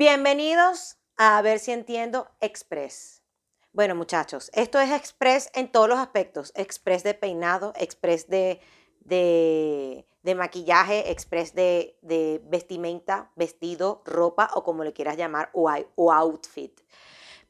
[0.00, 3.22] Bienvenidos a ver si entiendo Express.
[3.74, 6.54] Bueno, muchachos, esto es Express en todos los aspectos.
[6.56, 8.62] Express de peinado, Express de,
[9.04, 16.10] de, maquillaje, Express de, de, vestimenta, vestido, ropa o como le quieras llamar, o, o
[16.10, 16.80] outfit.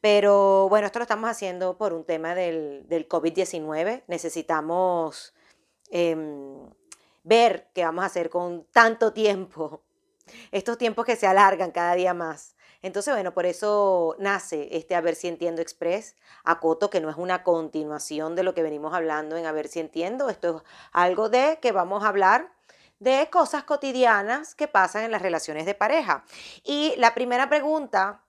[0.00, 4.02] Pero bueno, esto lo estamos haciendo por un tema del, del COVID-19.
[4.08, 5.34] Necesitamos
[5.88, 6.68] em,
[7.22, 9.84] ver qué vamos a hacer con tanto tiempo.
[10.52, 12.56] Estos tiempos que se alargan cada día más.
[12.82, 16.16] Entonces, bueno, por eso nace este A ver si entiendo Express.
[16.90, 20.28] Que no es una continuación de lo que venimos hablando en A si entiendo.
[20.28, 20.62] Esto es
[20.92, 22.52] algo de que vamos a hablar
[22.98, 26.24] de cosas cotidianas que pasan en las relaciones de pareja.
[26.64, 28.24] Y la primera pregunta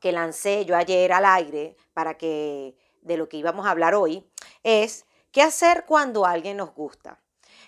[0.00, 4.26] que lancé yo ayer al aire para que de lo que íbamos a hablar hoy
[4.62, 7.20] es ¿qué hacer cuando alguien nos gusta?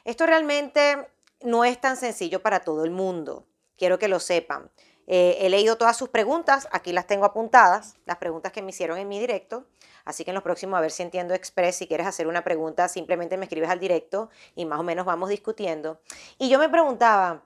[0.05, 1.09] Esto realmente
[1.43, 3.48] no es tan sencillo para todo el mundo.
[3.79, 4.71] Quiero que lo sepan.
[5.07, 8.99] Eh, he leído todas sus preguntas, aquí las tengo apuntadas, las preguntas que me hicieron
[8.99, 9.65] en mi directo.
[10.05, 12.89] Así que en los próximos, a ver si entiendo Express, si quieres hacer una pregunta,
[12.89, 16.01] simplemente me escribes al directo y más o menos vamos discutiendo.
[16.39, 17.45] Y yo me preguntaba,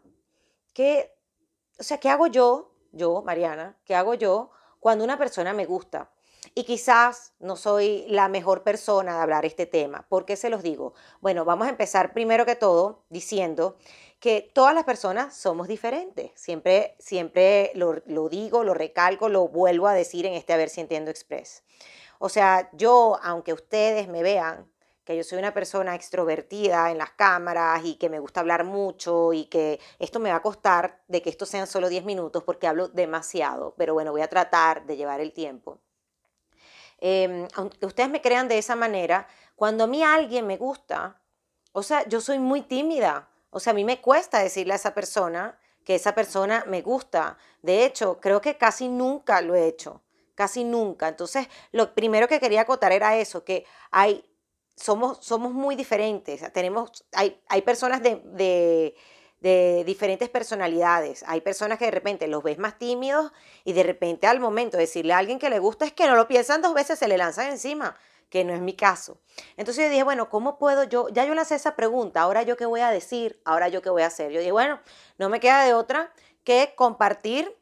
[0.72, 1.14] ¿qué,
[1.78, 4.50] o sea, ¿qué hago yo, yo, Mariana, qué hago yo
[4.82, 6.10] cuando una persona me gusta.
[6.56, 10.06] Y quizás no soy la mejor persona de hablar este tema.
[10.08, 10.92] ¿Por qué se los digo?
[11.20, 13.76] Bueno, vamos a empezar primero que todo diciendo
[14.22, 16.30] que todas las personas somos diferentes.
[16.36, 20.80] Siempre, siempre lo, digo, lo recalco, lo vuelvo a decir en este A ver si
[20.80, 21.64] entiendo express.
[22.20, 24.70] O sea, yo, aunque ustedes me vean
[25.02, 29.32] que yo soy una persona extrovertida en las cámaras y que me gusta hablar mucho
[29.32, 32.68] y que esto me va a costar de que esto sean solo 10 minutos porque
[32.68, 35.80] hablo demasiado, pero bueno, voy a tratar de llevar el tiempo.
[36.98, 39.26] Em, aunque ustedes me crean de esa manera,
[39.56, 41.20] cuando a mí alguien me gusta,
[41.72, 44.94] o sea, yo soy muy tímida, o sea, a mí me cuesta decirle a esa
[44.94, 47.36] persona que esa persona me gusta.
[47.60, 50.00] De hecho, creo que casi nunca lo he hecho,
[50.34, 51.06] casi nunca.
[51.06, 54.24] Entonces, lo primero que quería acotar era eso, que hay
[54.74, 56.50] somos, somos muy diferentes.
[56.54, 58.94] Tenemos, hay, hay personas de, de,
[59.40, 61.22] de, diferentes personalidades.
[61.26, 63.32] Hay personas que de repente los ves más tímidos
[63.64, 66.16] y de repente al momento de decirle a alguien que le gusta es que no
[66.16, 67.96] lo piensan dos veces, se le lanzan encima,
[68.32, 69.20] que no es mi caso.
[69.58, 71.10] Entonces yo dije, bueno, ¿cómo puedo yo?
[71.10, 73.90] Ya yo le hice esa pregunta, ahora yo qué voy a decir, ahora yo qué
[73.90, 74.32] voy a hacer.
[74.32, 74.80] Yo dije, bueno,
[75.18, 76.10] no me queda de otra
[76.42, 77.54] que compartir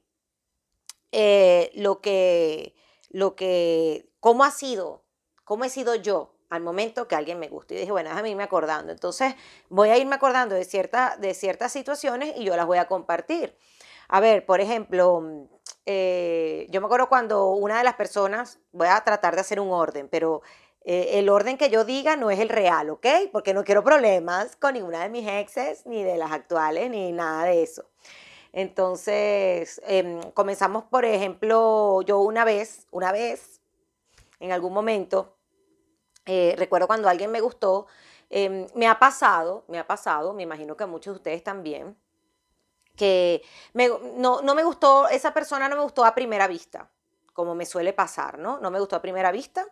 [1.11, 2.77] eh, lo que,
[3.09, 5.03] lo que, cómo ha sido,
[5.43, 7.75] cómo he sido yo al momento que alguien me guste.
[7.75, 8.93] Y dije, bueno, déjame irme acordando.
[8.93, 9.35] Entonces
[9.71, 13.59] voy a irme acordando de, cierta, de ciertas situaciones y yo las voy a compartir.
[14.07, 15.49] A ver, por ejemplo,
[15.87, 19.71] eh, yo me acuerdo cuando una de las personas, voy a tratar de hacer un
[19.71, 20.43] orden, pero
[20.83, 23.07] eh, el orden que yo diga no es el real, ¿ok?
[23.33, 27.45] Porque no quiero problemas con ninguna de mis exes, ni de las actuales, ni nada
[27.45, 27.85] de eso.
[28.53, 33.61] Entonces, em, comenzamos, por ejemplo, yo una vez, una vez,
[34.41, 35.37] en algún momento,
[36.27, 37.87] eh, recuerdo cuando alguien me gustó,
[38.31, 41.97] em, me ha pasado, me ha pasado, me imagino que a muchos de ustedes también,
[43.01, 46.91] que no, me gustó, esa persona no me gustó a primera vista,
[47.33, 48.61] como me suele pasar, ¿no?
[48.61, 49.67] No me gustó a primera vista.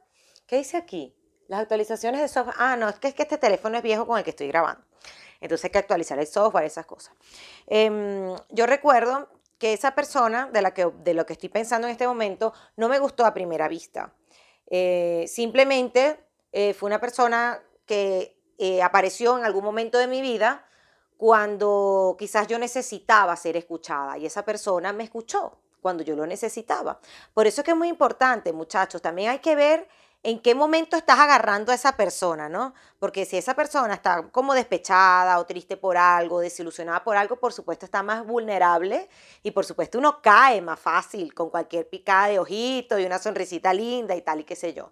[0.46, 1.14] ¿Qué dice aquí?
[1.46, 2.56] Las actualizaciones de software.
[2.58, 4.82] Ah, no, es que, es que este teléfono es viejo con el que estoy grabando.
[5.42, 7.12] Entonces hay que actualizar el software, esas cosas.
[7.66, 9.28] Em, yo recuerdo
[9.58, 12.88] que esa persona de, la que, de lo que estoy pensando en este momento no
[12.88, 14.14] me gustó a primera vista.
[14.70, 16.18] Eh, simplemente
[16.52, 20.64] eh, fue una persona que eh, apareció en algún momento de mi vida
[21.18, 27.00] cuando quizás yo necesitaba ser escuchada y esa persona me escuchó cuando yo lo necesitaba.
[27.34, 29.88] Por eso es que es muy importante, muchachos, también hay que ver
[30.22, 32.74] en qué momento estás agarrando a esa persona, ¿no?
[32.98, 37.52] Porque si esa persona está como despechada o triste por algo, desilusionada por algo, por
[37.52, 39.08] supuesto está más vulnerable
[39.42, 43.72] y por supuesto uno cae más fácil con cualquier picada de ojito y una sonrisita
[43.72, 44.90] linda y tal y qué sé yo.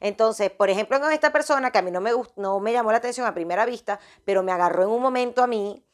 [0.00, 2.98] Entonces, por ejemplo, con esta persona que a mí no me, no me llamó la
[2.98, 5.84] atención a primera vista, pero me agarró en un momento a mí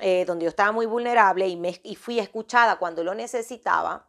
[0.00, 4.08] eh, donde yo estaba muy vulnerable y, me, y fui escuchada cuando lo necesitaba,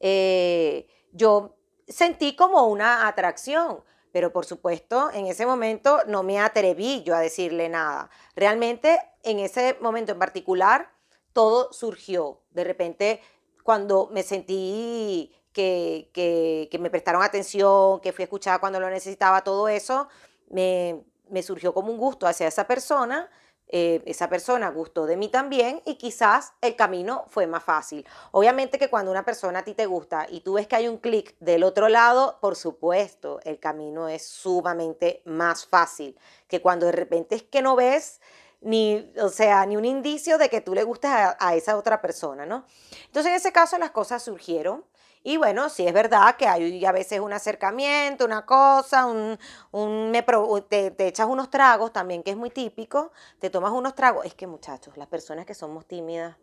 [0.00, 1.55] eh, yo
[1.88, 7.20] sentí como una atracción, pero por supuesto en ese momento no me atreví yo a
[7.20, 8.10] decirle nada.
[8.34, 10.90] Realmente en ese momento en particular
[11.32, 12.40] todo surgió.
[12.50, 13.20] De repente
[13.62, 19.68] cuando me sentí que, que, me prestaron atención, que fui escuchada cuando lo necesitaba, todo
[19.68, 20.08] eso,
[20.50, 23.28] me, me surgió como un gusto hacia esa persona
[23.68, 28.06] eh, esa persona gustó de mí también y quizás el camino fue más fácil.
[28.30, 30.98] Obviamente que cuando una persona a ti te gusta y tú ves que hay un
[30.98, 36.16] clic del otro lado, por supuesto, el camino es sumamente más fácil
[36.46, 38.20] que cuando de repente es que no ves
[38.60, 42.00] ni, o sea, ni un indicio de que tú le gustes a, a esa otra
[42.00, 42.64] persona, ¿no?
[43.06, 44.84] Entonces, en ese caso las cosas surgieron.
[45.28, 49.36] Y bueno, sí es verdad que hay a veces un acercamiento, una cosa, un,
[49.72, 53.96] un me te, te, echas unos tragos también, que es muy típico, te tomas unos
[53.96, 54.24] tragos.
[54.24, 56.36] Es que muchachos, las personas que somos tímidas,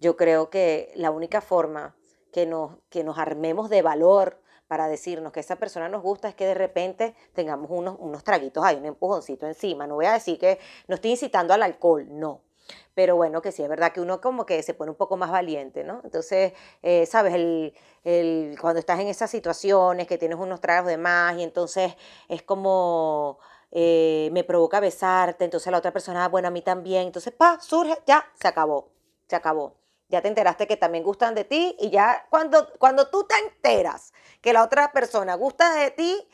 [0.00, 1.94] yo creo que la única forma
[2.32, 6.34] que nos, que nos armemos de valor para decirnos que esa persona nos gusta es
[6.34, 9.86] que de repente tengamos unos, unos traguitos ahí, un empujoncito encima.
[9.86, 10.58] No voy a decir que
[10.88, 12.40] no estoy incitando al alcohol, no
[12.94, 15.30] pero bueno, que sí, es verdad que uno como que se pone un poco más
[15.30, 16.00] valiente, ¿no?
[16.04, 16.52] Entonces,
[16.82, 17.74] eh, sabes, el,
[18.04, 21.94] el, cuando estás en esas situaciones, que tienes unos tragos de más y entonces
[22.28, 23.38] es como...
[23.76, 27.58] Eh, me provoca besarte, entonces la otra persona, ah, bueno, a mí también, entonces, pa,
[27.60, 28.92] surge, ya, se acabó,
[29.26, 29.74] se acabó.
[30.08, 34.12] Ya te enteraste que también gustan de ti y ya cuando, cuando tú te enteras
[34.40, 36.28] que la otra persona gusta de ti,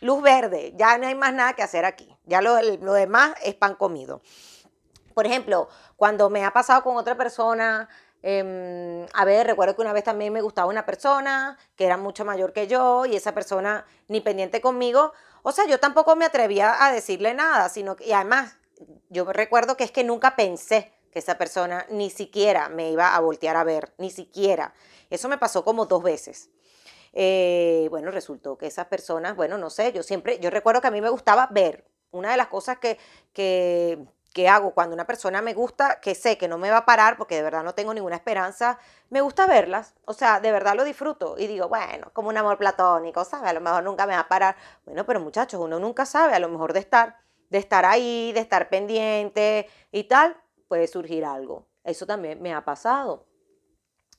[0.00, 3.54] luz verde, ya no hay más nada que hacer aquí, ya lo, lo demás es
[3.54, 4.22] pan comido.
[5.14, 7.88] Por ejemplo, cuando me ha pasado con otra persona,
[8.22, 12.24] em, a ver, recuerdo que una vez también me gustaba una persona que era mucho
[12.24, 15.12] mayor que yo y esa persona ni pendiente conmigo.
[15.42, 18.56] O sea, yo tampoco me atrevía a decirle nada, sino que, y además,
[19.08, 23.20] yo recuerdo que es que nunca pensé que esa persona ni siquiera me iba a
[23.20, 24.74] voltear a ver, ni siquiera.
[25.10, 26.50] Eso me pasó como dos veces.
[27.12, 30.92] Eh, bueno, resultó que esas personas, bueno, no sé, yo siempre, yo recuerdo que a
[30.92, 31.84] mí me gustaba ver.
[32.12, 32.98] Una de las cosas que,
[33.32, 36.86] que ¿Qué hago cuando una persona me gusta, que sé que no me va a
[36.86, 38.78] parar porque de verdad no tengo ninguna esperanza,
[39.08, 42.56] me gusta verlas, o sea, de verdad lo disfruto y digo, bueno, como un amor
[42.56, 43.50] platónico, ¿sabes?
[43.50, 44.56] A lo mejor nunca me va a parar.
[44.84, 47.16] Bueno, pero muchachos, uno nunca sabe, a lo mejor de estar,
[47.48, 50.36] de estar ahí, de estar pendiente y tal,
[50.68, 51.66] puede surgir algo.
[51.82, 53.26] Eso también me ha pasado.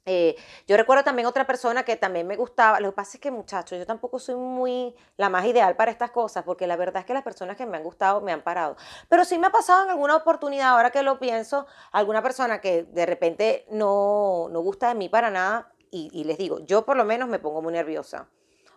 [0.06, 0.36] Eh,
[0.68, 2.80] yo recuerdo también otra persona que también me gustaba.
[2.80, 6.12] Lo que pasa es que, muchachos, yo tampoco soy muy la más ideal para estas
[6.12, 8.76] cosas, porque la verdad es que las personas que me han gustado me han parado.
[9.10, 12.84] Pero sí me ha pasado en alguna oportunidad, ahora que lo pienso, alguna persona que
[12.84, 16.98] de repente no, no gusta de mí para nada, y, y les digo, yo por
[16.98, 18.28] lo menos me pongo muy nerviosa.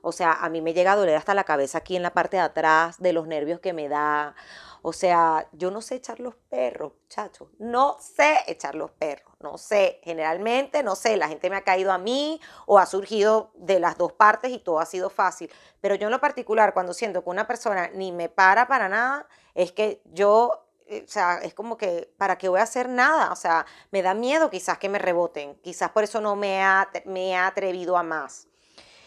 [0.05, 2.37] O sea, a mí me llega a doler hasta la cabeza aquí en la parte
[2.37, 4.35] de atrás de los nervios que me da.
[4.83, 7.49] O sea, yo no sé echar los perros, muchachos.
[7.59, 9.33] No sé echar los perros.
[9.41, 10.01] No sé.
[10.05, 11.17] Generalmente, no sé.
[11.17, 14.59] La gente me ha caído a mí o ha surgido de las dos partes y
[14.59, 15.51] todo ha sido fácil.
[15.81, 19.27] Pero yo en lo particular, cuando siento que una persona ni me para para nada,
[19.55, 23.33] es que yo eh, o sea, es como que, ¿para qué voy a hacer nada?
[23.33, 25.55] O sea, me da miedo quizás que me reboten.
[25.63, 28.49] Quizás por eso no me, ha, me atrevido a más.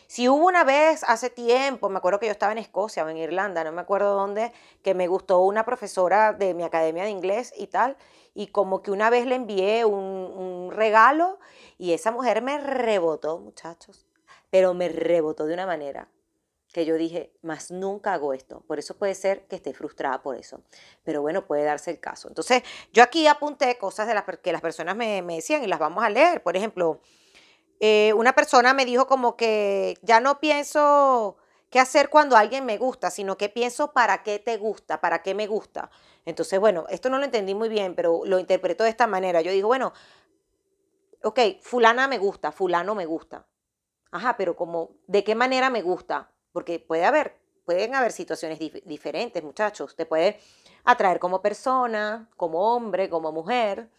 [0.07, 3.17] Si hubo una vez hace tiempo, me acuerdo que yo estaba en Escocia o en
[3.17, 7.53] Irlanda, no me acuerdo dónde, que me gustó una profesora de mi academia de inglés
[7.57, 7.97] y tal,
[8.33, 11.39] y como que una vez le envié un, regalo
[11.77, 14.05] y esa mujer me rebotó, muchachos,
[14.49, 16.09] pero me rebotó de una manera
[16.71, 18.61] que yo dije, más nunca hago esto.
[18.67, 20.61] Por eso puede ser que esté frustrada por eso.
[21.03, 22.27] Pero bueno, puede darse el caso.
[22.27, 22.61] Entonces,
[22.93, 26.03] yo aquí apunté cosas de las que las personas me, me decían y las vamos
[26.03, 26.43] a leer.
[26.43, 26.99] Por ejemplo,
[27.79, 31.37] eh, una persona me dijo como que ya no pienso
[31.69, 35.35] qué hacer cuando alguien me gusta, sino que pienso para qué te gusta, para qué
[35.35, 35.89] me gusta.
[36.25, 39.41] Entonces, bueno, esto no lo entendí muy bien, pero lo interpreto de esta manera.
[39.41, 39.93] Yo digo, bueno,
[41.23, 43.45] ok, fulana me gusta, fulano me gusta.
[44.11, 46.31] Ajá, pero como, ¿de qué manera me gusta?
[46.53, 49.95] Porque puede haber, pueden haber situaciones diferentes, muchachos.
[49.95, 50.39] Te puede
[50.85, 53.89] atraer como persona, como hombre, como mujer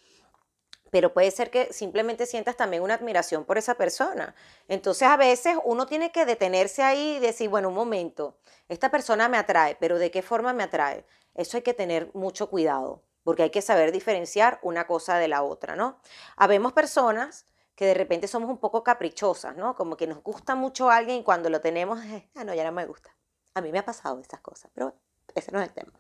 [0.91, 4.35] pero puede ser que simplemente sientas también una admiración por esa persona.
[4.69, 8.37] Entonces a veces uno tiene que detenerse ahí y decir, bueno, un momento,
[8.69, 11.05] esta persona me atrae, pero ¿de qué forma me atrae?
[11.35, 15.43] Eso hay que tener mucho cuidado, porque hay que saber diferenciar una cosa de la
[15.43, 15.99] otra, ¿no?
[16.37, 19.77] Habemos personas que de repente somos un poco caprichosas, ¿no?
[19.77, 22.01] Como que nos gusta mucho alguien y cuando lo tenemos,
[22.35, 23.15] ah, no, ya no me gusta.
[23.55, 24.95] A mí me ha pasado estas cosas, pero
[25.39, 25.93] ese no es el tema.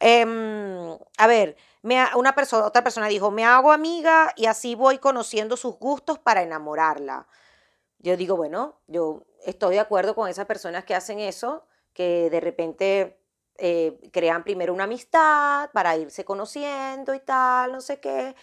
[0.00, 4.98] Em, a ver, me, una persona, otra persona dijo, me hago amiga y así voy
[4.98, 7.26] conociendo sus gustos para enamorarla.
[7.98, 12.40] Yo digo, bueno, yo estoy de acuerdo con esas personas que hacen eso, que de
[12.40, 13.20] repente
[13.58, 18.34] eh, crean primero una amistad para irse conociendo y tal, no sé qué.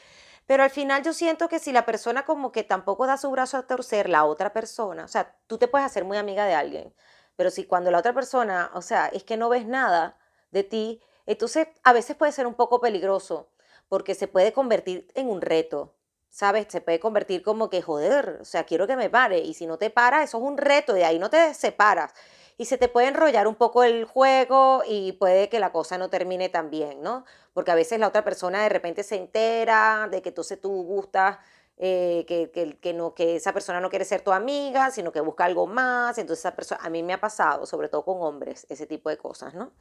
[0.45, 3.57] Pero al final yo siento que si la persona como que tampoco da su brazo
[3.57, 6.93] a torcer, la otra persona, o sea, tú te puedes hacer muy amiga de alguien,
[7.35, 10.17] pero si cuando la otra persona, o sea, es que no ves nada
[10.53, 13.49] de ti, entonces a veces puede ser un poco peligroso
[13.89, 15.93] porque se puede convertir en un reto,
[16.29, 16.67] ¿sabes?
[16.69, 19.77] Se puede convertir como que, joder, o sea, quiero que me pare y si no
[19.77, 22.13] te para, eso es un reto, de ahí no te separas.
[22.57, 26.09] Y se te puede enrollar un poco el juego y puede que la cosa no
[26.09, 27.25] termine tan bien, ¿no?
[27.53, 31.39] Porque a veces la otra persona de repente se entera de que entonces tú gustas
[31.77, 35.21] eh, que, que, que, no, que esa persona no quiere ser tu amiga, sino que
[35.21, 36.17] busca algo más.
[36.17, 39.17] Entonces, esa persona, a mí me ha pasado, sobre todo con hombres, ese tipo de
[39.17, 39.71] cosas, ¿no?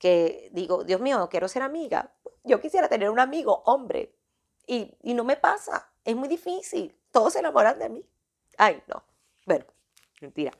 [0.00, 2.12] Que digo, Dios mío, quiero ser amiga.
[2.42, 4.16] Yo quisiera tener un amigo, hombre.
[4.66, 5.92] Y, y no me pasa.
[6.04, 6.98] Es muy difícil.
[7.12, 8.04] Todos se enamoran de mí.
[8.56, 9.04] Ay, no.
[9.44, 9.66] Bueno,
[10.20, 10.52] mentira.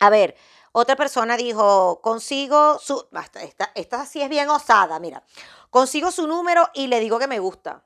[0.00, 0.34] A ver,
[0.72, 3.06] otra persona dijo, consigo su...
[3.10, 5.22] Basta, esta, esta sí es bien osada, mira.
[5.68, 7.84] Consigo su número y le digo que me gusta.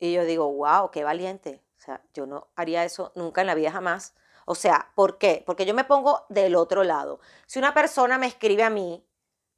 [0.00, 1.62] Y yo digo, wow, qué valiente.
[1.78, 4.14] O sea, yo no haría eso nunca en la vida jamás.
[4.46, 5.44] O sea, ¿por qué?
[5.46, 7.20] Porque yo me pongo del otro lado.
[7.46, 9.06] Si una persona me escribe a mí,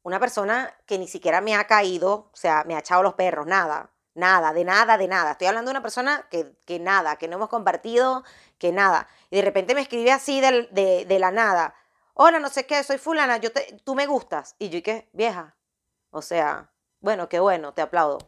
[0.02, 3.46] una persona que ni siquiera me ha caído, o sea, me ha echado los perros,
[3.46, 5.32] nada, nada, de nada, de nada.
[5.32, 8.24] Estoy hablando de una persona que, que nada, que no hemos compartido,
[8.58, 9.08] que nada.
[9.30, 11.74] Y de repente me escribe así de, de, de la nada.
[12.14, 14.56] Hola, no sé qué, soy fulana, yo te, tú me gustas.
[14.58, 15.08] Y yo, ¿y qué?
[15.12, 15.56] Vieja.
[16.10, 18.18] O sea, bueno, qué bueno, te aplaudo.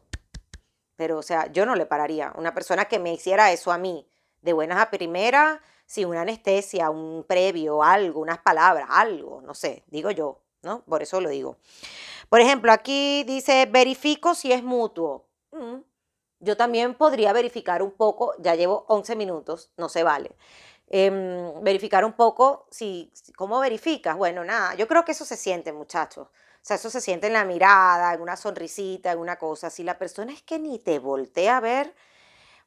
[0.97, 2.33] Pero, o sea, yo no le pararía.
[2.37, 4.07] Una persona que me hiciera eso a mí,
[4.43, 5.61] de buenas a primeras,
[5.91, 10.83] sin una anestesia, un previo, algo, unas palabras, algo, no sé, digo yo, ¿no?
[10.85, 11.57] Por eso lo digo.
[12.29, 15.26] Por ejemplo, aquí dice, verifico si es mutuo.
[15.52, 15.79] Mm,
[16.40, 20.37] yo también podría verificar un poco, ya llevo 11 minutos, no se vale.
[20.88, 24.17] Em, verificar un poco si, ¿cómo verificas?
[24.17, 26.29] Bueno, nada, yo creo que eso se siente, muchachos.
[26.29, 29.71] O sea, eso se siente en la mirada, en una sonrisita, en una cosa.
[29.71, 31.95] Si la persona es que ni te voltea a ver,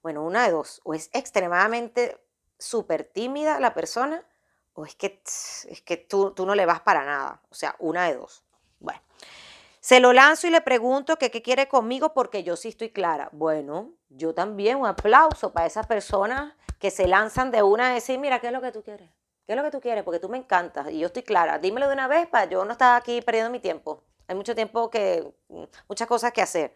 [0.01, 2.19] bueno, una de dos, o es extremadamente
[2.59, 4.25] súper tímida la persona,
[4.74, 7.42] o es que, es que tú, tú no le vas para nada.
[7.50, 8.44] O sea, una de dos.
[8.80, 9.01] Bueno,
[9.80, 13.30] se lo lanzo y le pregunto qué quiere conmigo porque yo sí estoy clara.
[13.32, 18.20] Bueno, yo también un aplauso para esas personas que se lanzan de una a decir,
[18.20, 19.10] mira, ¿qué es lo que tú quieres?
[19.46, 20.03] ¿Qué es lo que tú quieres?
[20.03, 21.60] Porque tú me encantas y yo estoy clara.
[21.60, 24.03] Dímelo de una vez para yo no estar aquí perdiendo mi tiempo.
[24.27, 26.75] Hay mucho tiempo que, mm, muchas cosas que hacer.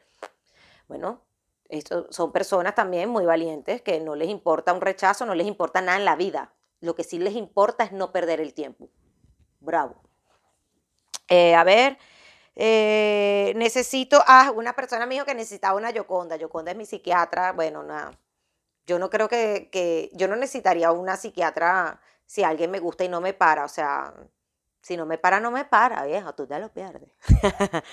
[0.88, 1.22] Bueno,
[1.70, 5.82] esto son personas también muy valientes que no les importa un rechazo, no les importa
[5.82, 6.54] nada en la vida.
[6.80, 8.90] Lo que sí les importa es no perder el tiempo.
[9.60, 9.96] Bravo.
[11.30, 11.98] Eh, a ver,
[12.56, 16.36] eh, necesito, ah, una persona me dijo que necesitaba una Yoconda.
[16.36, 17.54] Yoconda es mi psiquiatra.
[17.54, 18.12] Bueno, nada.
[18.86, 23.10] Yo no creo que, que yo no necesitaría una psiquiatra si alguien me gusta y
[23.10, 24.14] no me para, o sea,
[24.82, 27.10] si no me para, no me para, vieja, tú ya lo pierdes.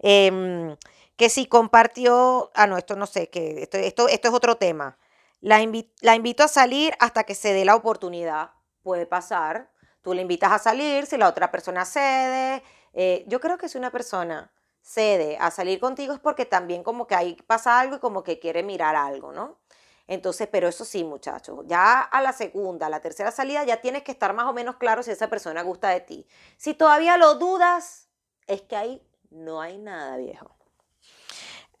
[0.00, 0.76] Em,
[1.16, 4.98] que si compartió, ah, no, esto no sé, que esto, esto, esto es otro tema.
[5.44, 8.52] La, invito a salir hasta que se dé la oportunidad.
[8.82, 9.70] Puede pasar.
[10.00, 12.62] Tú le invitas a salir, si la otra persona cede.
[12.94, 17.06] Eh, yo creo que si una persona cede a salir contigo es porque también como
[17.06, 19.58] que ahí pasa algo y como que quiere mirar algo, ¿no?
[20.06, 24.02] Entonces, pero eso sí, muchachos, ya a la segunda, a la tercera salida ya tienes
[24.02, 26.26] que estar más o menos claro si esa persona gusta de ti.
[26.56, 28.08] Si todavía lo dudas,
[28.46, 30.56] es que ahí no hay nada, viejo.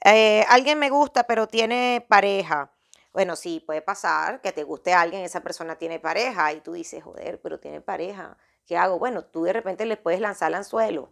[0.04, 2.73] Eh, alguien me gusta, pero tiene pareja.
[3.14, 7.02] Bueno, sí, puede pasar que te guste alguien, esa persona tiene pareja y tú dices,
[7.02, 8.36] joder, pero tiene pareja.
[8.66, 8.98] ¿Qué hago?
[8.98, 11.10] Bueno, tú de repente le puedes lanzar el anzuelo.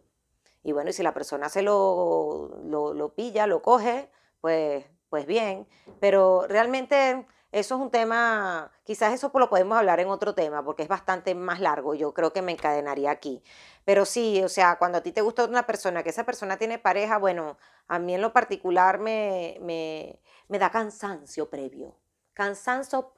[0.65, 5.27] Y bueno, y si la persona se lo, lo, lo pilla, lo coge, pues pues
[5.27, 5.69] bien,
[6.01, 10.85] pero realmente eso es un tema, quizás eso lo podemos hablar en otro tema, porque
[10.85, 13.43] es bastante más largo, yo creo que me encadenaría aquí.
[13.85, 16.79] Pero sí, o sea, cuando a ti te gusta una persona, que esa persona tiene
[16.79, 20.19] pareja, bueno, a mí en lo particular me, me,
[20.49, 21.97] me da cansancio previo.
[22.35, 23.15] Cansancio,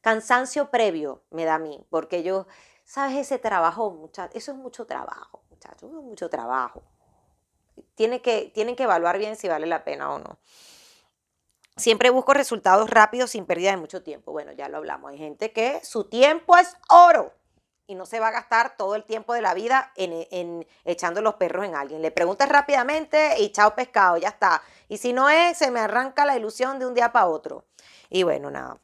[0.00, 2.46] cansancio previo me da a mí, porque yo,
[2.84, 3.16] ¿sabes?
[3.16, 6.82] Ese trabajo, muchachos, eso es mucho trabajo, muchachos, mucho trabajo.
[7.94, 10.38] Tiene que, tienen que evaluar bien si vale la pena o no.
[11.76, 14.32] Siempre busco resultados rápidos sin pérdida de mucho tiempo.
[14.32, 15.12] Bueno, ya lo hablamos.
[15.12, 17.32] Hay gente que su tiempo es oro
[17.90, 21.34] y no se va a gastar todo el tiempo de la vida en, echando los
[21.34, 22.00] perros en alguien.
[22.00, 24.62] Le preguntas rápidamente y chao pescado, ya está.
[24.88, 27.64] Y si no es, se me arranca la ilusión de un día para otro.
[28.08, 28.78] Y bueno, nada.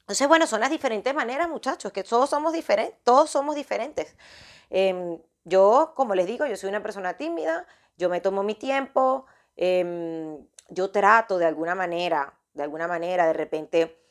[0.00, 4.16] Entonces, bueno, son las diferentes maneras, muchachos, que todos somos diferentes, todos somos diferentes.
[4.70, 7.64] Em, yo, como les digo, yo soy una persona tímida,
[7.96, 13.34] yo me tomo mi tiempo, em, yo trato de alguna manera, de alguna manera, de
[13.34, 14.02] repente,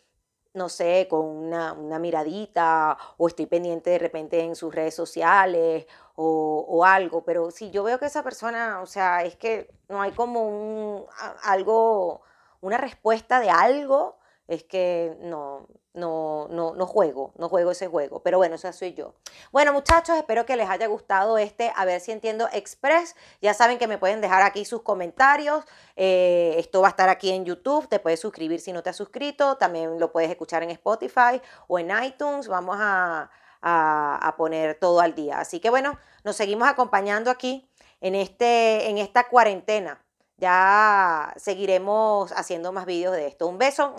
[0.53, 6.65] no sé, con una, miradita o estoy pendiente de repente en sus redes sociales o,
[6.67, 10.11] o, algo, pero si yo veo que esa persona, o sea, es que no hay
[10.11, 11.05] como un,
[11.43, 12.21] algo,
[12.61, 14.17] una respuesta de algo,
[14.51, 18.21] es que no, no, no, no juego, no juego ese juego.
[18.21, 19.13] Pero bueno, esa soy yo.
[19.53, 23.15] Bueno, muchachos, espero que les haya gustado este A ver si entiendo Express.
[23.41, 25.63] Ya saben que me pueden dejar aquí sus comentarios.
[25.95, 27.87] Eh, esto va a estar aquí en YouTube.
[27.87, 29.55] Te puedes suscribir si no te has suscrito.
[29.55, 32.49] También lo puedes escuchar en Spotify o en iTunes.
[32.49, 33.31] Vamos a,
[33.61, 35.39] a, poner todo al día.
[35.39, 37.69] Así que bueno, nos seguimos acompañando aquí
[38.01, 40.03] en, este, en esta cuarentena.
[40.41, 43.47] Ya seguiremos haciendo más vídeos de esto.
[43.47, 43.93] Un beso.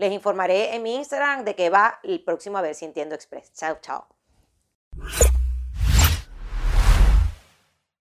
[0.00, 3.52] Les informaré en mi Instagram de qué va el próximo A ver si entiendo express.
[3.52, 4.06] Chao, chao.